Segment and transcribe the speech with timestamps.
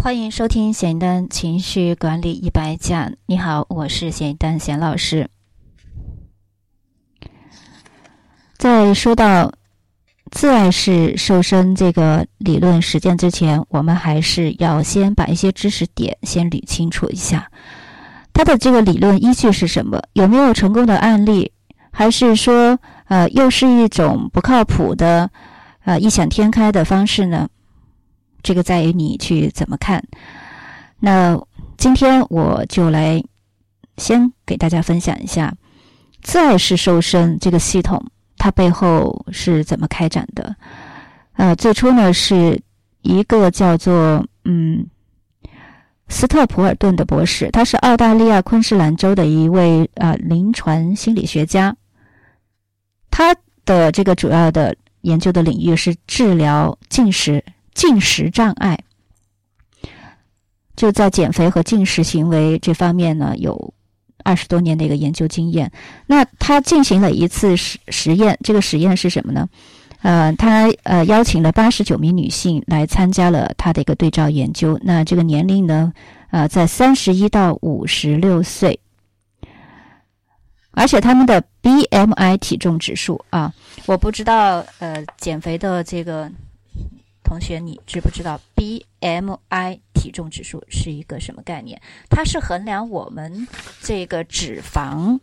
[0.00, 3.14] 欢迎收听简单情绪管理一百讲。
[3.26, 5.28] 你好，我是简单贤老师。
[8.56, 9.52] 在说到
[10.30, 17.50] 自爱式瘦身这个理论实践之前，我们还是要先把一些知识点先捋清楚一下。
[18.32, 20.00] 它的这个理论依据是什么？
[20.12, 21.50] 有没有成功的案例？
[21.90, 25.28] 还是说，呃，又是一种不靠谱的，
[25.84, 27.48] 呃，异想天开的方式呢？
[28.48, 30.02] 这个在于你去怎么看。
[30.98, 31.38] 那
[31.76, 33.22] 今天我就来
[33.98, 35.54] 先给大家分享一下
[36.22, 38.02] 自爱式瘦身这个系统，
[38.38, 40.56] 它背后是怎么开展的。
[41.34, 42.58] 呃，最初呢是
[43.02, 44.86] 一个叫做嗯
[46.08, 51.76] 斯特普尔顿的博士，他是澳大利亚昆士兰州的一位呃临床心理学家，
[53.10, 53.36] 他
[53.66, 57.44] 的这个主要的研究的领域是治疗进食。
[57.78, 58.76] 进食障碍，
[60.74, 63.72] 就在减肥和进食行为这方面呢，有
[64.24, 65.70] 二十多年的一个研究经验。
[66.08, 69.48] 那他进行了一次实实验，这个实验是什么呢？
[70.02, 74.76] 呃，他呃邀请了八十九名女性来参加了他的一个对照研究。
[74.82, 75.92] 那这个年龄呢，
[76.32, 78.80] 呃，在三十一到五十六岁，
[80.72, 83.54] 而且他们的 BMI 体重指数啊，
[83.86, 86.28] 我不知道呃减肥的这个。
[87.28, 91.78] 同学，你知不知道 BMI 体重指数是一个什么概念？
[92.08, 93.46] 它是衡量我们
[93.82, 95.20] 这个脂肪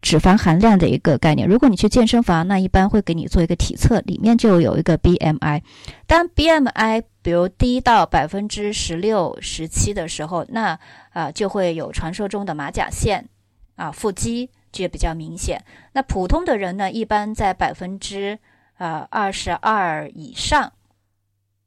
[0.00, 1.48] 脂肪含量的一个概念。
[1.48, 5.62] 如果你去健身房，那一般会给你做一个体测，里面就有一个 BMI。
[6.06, 10.78] 当 BMI 比如低到百分之十六、十七的时候，那
[11.10, 13.28] 啊就会有传说中的马甲线
[13.76, 15.64] 啊，腹肌就比较明显。
[15.92, 18.38] 那普通的人呢，一般在百分之
[18.76, 20.72] 呃，二十二以上，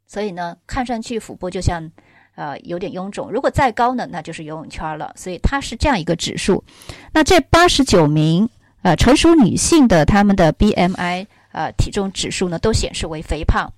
[0.05, 1.89] 所以呢，看上去腹部就像
[2.35, 3.31] 呃有点臃肿。
[3.31, 5.13] 如果再高呢，那就是游泳圈了。
[5.15, 6.65] 所以它是这样一个指数。
[7.13, 8.49] 那这八十九名
[8.81, 13.71] 呃成熟女性的她们的 BMI 呃体重指数呢，都显示为肥胖。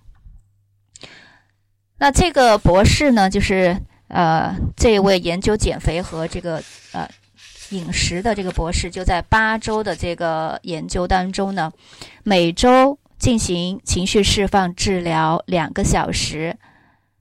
[1.99, 6.63] 那这个博士呢，就是呃这位研究减肥和这个
[6.93, 7.07] 呃
[7.69, 11.71] 饮食的这个博士，就在八周的这个研究当中呢，
[12.23, 12.97] 每周。
[13.19, 16.57] 进行情绪释放治疗两个小时，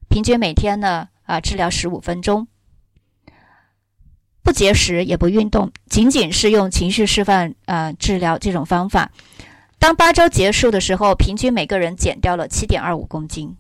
[0.09, 2.47] 平均每天呢啊治疗十五分钟，
[4.45, 9.11] 不节食也不运动，仅仅是用情绪释放啊治疗这种方法。
[9.81, 13.57] 当八周结束的时候，平均每个人减掉了七点二五公斤。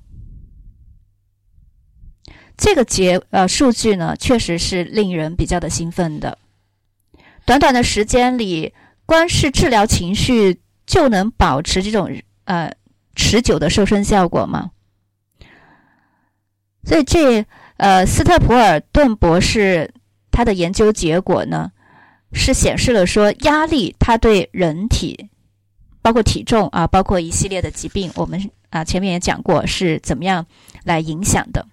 [2.56, 6.38] 这个结呃数据呢，确实是令人比较的兴奋的。
[7.44, 8.72] 短短的时间里，
[9.06, 12.08] 光是治疗情绪就能保持这种。
[12.48, 12.74] 呃，
[13.14, 14.70] 持久的瘦身效果吗？
[16.82, 17.44] 所以这
[17.76, 19.92] 呃，斯特普尔顿博士
[20.30, 21.70] 他的研究结果呢，
[22.32, 25.28] 是显示了说压力它对人体，
[26.00, 30.46] 包括体重啊，包括一系列的疾病，我们啊前面也讲过是怎么样
[30.84, 31.66] 来影响的。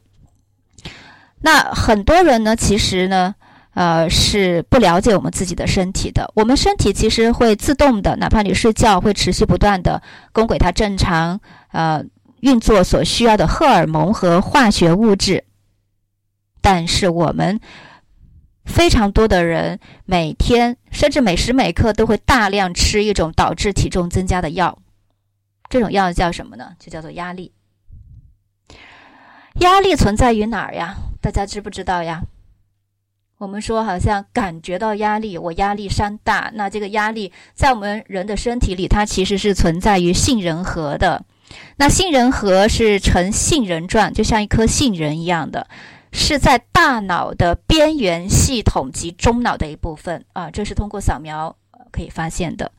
[1.39, 3.35] 那很多人呢，其实呢。
[3.75, 6.31] 呃，是不了解我们自己的身体的。
[6.33, 11.39] 我们身体其实会自动的，哪怕你睡觉，会持续不断的供给它正常
[11.71, 12.03] 呃
[12.39, 15.43] 运作所需要的荷尔蒙和化学物质。
[16.61, 17.59] 但是我们
[18.63, 24.79] 非常多的人每天甚至每时每刻都会大量吃一种导致体重增加的药，
[25.69, 26.71] 这种药叫什么呢？
[26.79, 27.51] 就叫做压力。
[29.59, 30.95] 压力存在于哪儿呀？
[31.21, 32.21] 大家知不知道呀？
[33.45, 36.51] 我们说，好像感觉到压力，我压力山大。
[36.55, 41.23] 那这个压力在我们人的身体里，它其实是存在于杏仁核的。
[41.77, 45.67] 那杏仁核是呈杏仁状，就像一颗杏仁一样的，
[46.11, 50.49] 是在大脑的边缘系统及中脑的一部分啊。
[50.49, 51.55] 这是通过扫描
[51.91, 52.71] 可以发现的，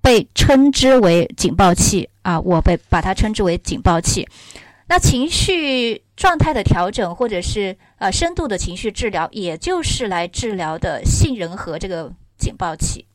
[0.00, 2.40] 被称之为警报器啊。
[2.40, 4.26] 我被把它称之为警报器。
[4.88, 13.08] 那情绪状态的调整，或者是呃深度的情绪治疗，也就是来治疗的杏仁核这个警报器。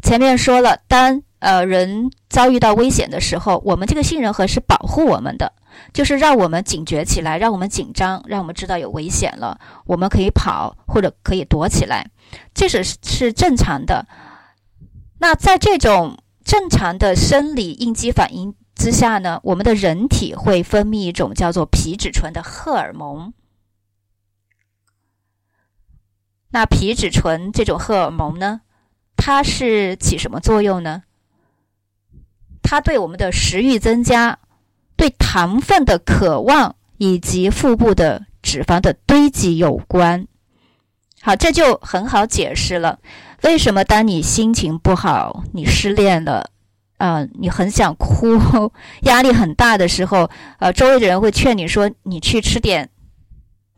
[0.00, 5.52] 前面说了，当呃人遭遇到危险的时候，我们这个杏仁核是保护我们的，
[5.92, 12.10] 就是让我们警觉起来，让我们紧张，让我们知道有危险了，我们可以跑或者可以躲起来，
[12.54, 14.06] 这是是正常的。
[15.18, 18.54] 那在这种正常的生理应激反应。
[18.74, 23.32] 之下呢，我们的人体会分泌一种叫做皮质醇的荷尔蒙。
[26.50, 28.60] 那皮质醇这种荷尔蒙呢，
[29.16, 31.02] 它是起什么作用呢？
[32.62, 34.38] 它对我们的食欲增加，
[34.96, 40.26] 对糖分的渴望以及腹部的脂肪的堆积有关。
[41.20, 43.00] 好，这就很好解释了，
[43.42, 46.50] 为什么当你心情不好、你失恋了，
[47.04, 48.38] 啊，你很想哭、
[49.04, 52.88] 压力很大的时候，呃，周围的人会劝你说：“你去吃点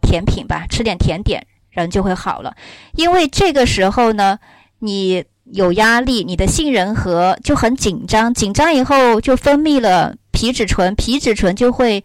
[0.00, 2.54] 甜品吧，吃点甜点，人就会好了。”
[2.94, 4.38] 因为这个时候呢，
[4.78, 12.04] 你有压力，你的杏仁核就很紧张，紧张以后就分泌了皮质醇，皮质醇就会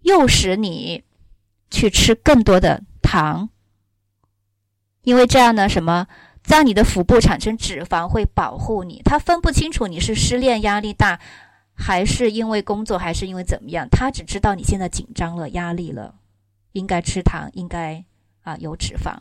[0.00, 1.04] 诱使你
[1.70, 3.50] 去吃更多的糖。
[5.02, 6.06] 因为这样呢，什么
[6.44, 11.18] 在你的腹部产生脂肪会保护你，他分不清楚你是失恋压力大，
[11.74, 16.14] 还是因为工作，还是因为怎么样，他只知道你现在紧张了、压力了，
[16.72, 18.04] 应该吃糖，应该
[18.42, 19.14] 啊有脂肪，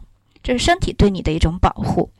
[0.44, 2.12] 这是身体对你的一种保护。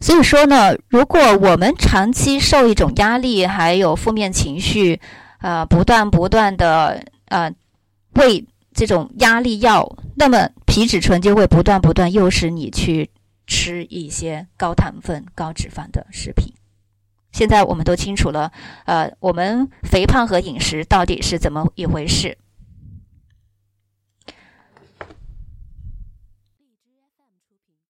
[0.00, 5.00] 所以说呢，如果我们长期受一种压力，还有负面情绪，
[5.40, 7.50] 呃，不断不断的呃
[8.14, 8.44] 喂
[8.74, 10.48] 这种压力药，那么。
[10.64, 13.10] 皮质醇就会不断不断诱使你去
[13.46, 16.52] 吃一些高糖分、高脂肪的食品。
[17.32, 18.52] 现在我们都清楚了，
[18.84, 22.36] 呃，我们肥胖和饮食到底是怎么一回事？